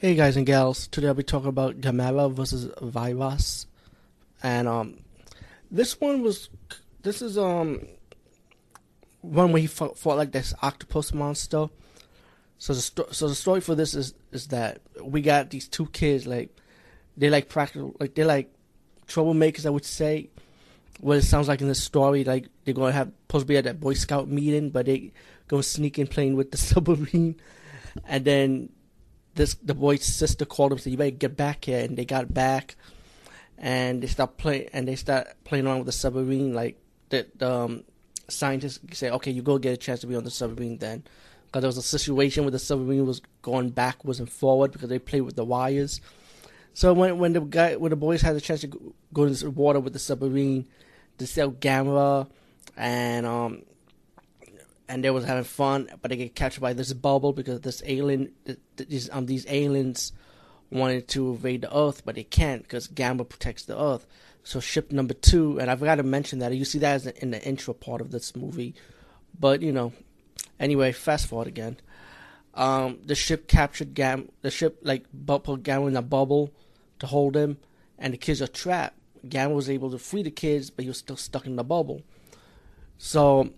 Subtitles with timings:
[0.00, 3.66] Hey guys and gals, today I'll be talking about Gamera versus Viras,
[4.44, 4.98] and um,
[5.72, 6.50] this one was,
[7.02, 7.84] this is um,
[9.22, 11.68] one where he fought, fought like this octopus monster.
[12.58, 15.86] So the sto- so the story for this is is that we got these two
[15.86, 16.56] kids like
[17.16, 18.54] they like practical like they're like
[19.08, 20.30] troublemakers I would say.
[21.00, 23.64] What it sounds like in the story, like they're gonna have supposed to be at
[23.64, 25.10] that Boy Scout meeting, but they
[25.48, 27.34] go sneaking playing with the submarine,
[28.06, 28.68] and then
[29.38, 32.34] this the boy's sister called him said, "You better get back here." And they got
[32.34, 32.76] back,
[33.56, 36.52] and they start playing and they start playing around with the submarine.
[36.52, 36.76] Like
[37.08, 37.84] the, the um,
[38.28, 41.04] scientists say, "Okay, you go get a chance to be on the submarine then."
[41.46, 44.98] Because there was a situation where the submarine was going backwards and forward because they
[44.98, 46.02] played with the wires.
[46.74, 49.44] So when when the guy when the boys had a chance to go, go into
[49.44, 50.66] the water with the submarine,
[51.16, 52.28] they sell Gamera
[52.76, 53.62] and um
[54.88, 58.32] and they was having fun, but they get captured by this bubble because this alien,
[58.76, 60.12] these um these aliens
[60.70, 64.06] wanted to invade the Earth, but they can't because Gamma protects the Earth.
[64.44, 67.42] So ship number two, and I forgot to mention that you see that in the
[67.46, 68.74] intro part of this movie,
[69.38, 69.92] but you know,
[70.58, 71.76] anyway, fast forward again.
[72.54, 74.30] Um, the ship captured Gam.
[74.40, 76.52] The ship like put Gamera in a bubble
[76.98, 77.58] to hold him,
[77.98, 78.98] and the kids are trapped.
[79.26, 82.02] Gamera was able to free the kids, but he was still stuck in the bubble.
[82.96, 83.50] So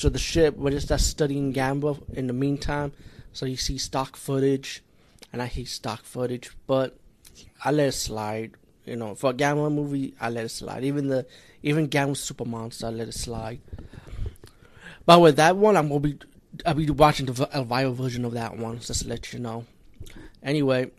[0.00, 2.92] so the ship we're just studying Gamera in the meantime.
[3.32, 4.82] So you see stock footage,
[5.32, 6.96] and I hate stock footage, but
[7.64, 8.52] I let it slide.
[8.84, 10.84] You know, for a Gamera movie, I let it slide.
[10.84, 11.26] Even the
[11.62, 13.60] even Gamera Super Monster, I let it slide.
[15.04, 16.18] But with that one, I'm gonna be
[16.64, 19.66] I'll be watching the Elvira version of that one, just to let you know.
[20.42, 20.90] Anyway,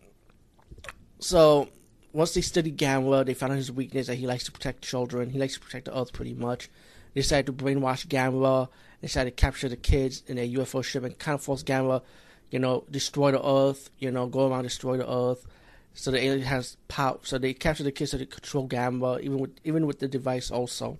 [1.19, 1.69] so
[2.13, 5.29] once they study Gamera, they found out his weakness that he likes to protect children.
[5.29, 6.69] He likes to protect the Earth pretty much.
[7.13, 8.69] They decided to brainwash Gamera.
[9.01, 12.01] They decided to capture the kids in a UFO ship and kind of force Gamera,
[12.49, 13.89] you know, destroy the Earth.
[13.99, 15.45] You know, go around destroy the Earth.
[15.93, 17.19] So the alien has power.
[17.23, 20.51] So they capture the kids so they control Gamera, even with even with the device
[20.51, 20.97] also.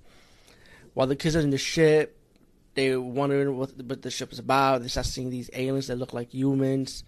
[0.93, 2.17] While the kids are in the ship,
[2.73, 4.81] they're wondering what, what the ship is about.
[4.81, 7.03] They start seeing these aliens that look like humans.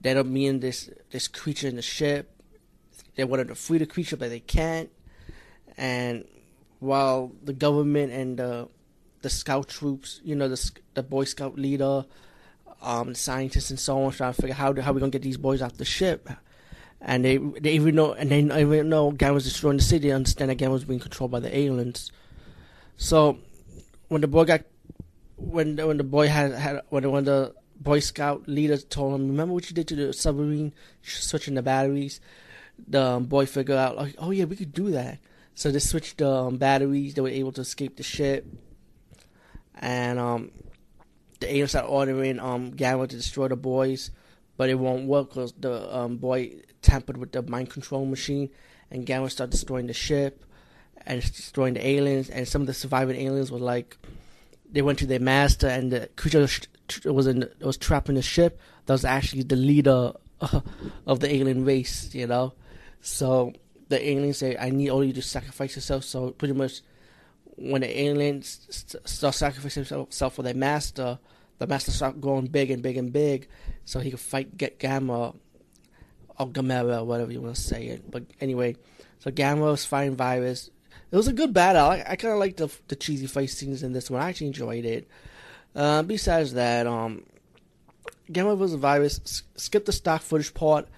[0.00, 2.30] They don't mean this this creature in the ship.
[3.14, 4.90] They wanted to free the creature, but they can't.
[5.76, 6.26] And
[6.78, 8.68] while the government and the
[9.26, 12.04] the scout troops, you know, the the Boy Scout leader,
[12.80, 15.36] um, scientists and so on, trying to figure out how how we gonna get these
[15.36, 16.30] boys off the ship.
[17.00, 20.06] And they they even know and they even know Gam was destroying the city.
[20.08, 22.12] They understand that Gamera was being controlled by the aliens.
[22.96, 23.38] So
[24.06, 24.62] when the boy got
[25.36, 29.54] when when the boy had had when when the Boy Scout leader told him, "Remember
[29.54, 30.72] what you did to the submarine,
[31.02, 32.20] switching the batteries."
[32.88, 35.18] The um, boy figured out, like, "Oh yeah, we could do that."
[35.54, 37.14] So they switched the um, batteries.
[37.14, 38.46] They were able to escape the ship,
[39.76, 40.50] and um,
[41.40, 44.10] the aliens started ordering um, Gamera to destroy the boys,
[44.56, 48.50] but it won't work because the um, boy tampered with the mind control machine,
[48.90, 50.44] and Gamera started destroying the ship
[51.06, 52.30] and destroying the aliens.
[52.30, 53.96] And some of the surviving aliens were like,
[54.70, 56.46] they went to their master, and the creature
[57.04, 58.60] was in was trapped in the ship.
[58.86, 60.12] That was actually the leader
[61.06, 62.54] of the alien race, you know.
[63.00, 63.52] So
[63.88, 66.80] the aliens say, "I need all you to sacrifice yourself." So pretty much,
[67.56, 71.18] when the aliens st- start sacrificing themselves for their master,
[71.58, 73.48] the master start growing big and big and big,
[73.84, 75.34] so he could fight get Gamera
[76.38, 78.10] or Gamera, whatever you want to say it.
[78.10, 78.76] But anyway,
[79.18, 80.70] so Gamma was fighting Viras.
[81.10, 81.86] It was a good battle.
[81.86, 84.20] I, I kind of liked the the cheesy fight scenes in this one.
[84.20, 85.08] I actually enjoyed it.
[85.74, 87.24] Uh, besides that, um,
[88.30, 88.80] Gamera vs.
[88.80, 89.42] Viras.
[89.56, 90.88] Skip the stock footage part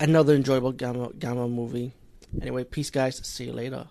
[0.00, 1.92] another enjoyable Gamma Gamera movie.
[2.40, 3.20] Anyway, peace, guys.
[3.26, 3.88] See you later.